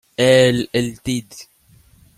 [0.17, 1.45] El "Ltd.